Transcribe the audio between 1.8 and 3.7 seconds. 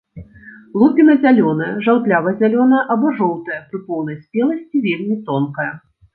жаўтлява-зялёная або жоўтая,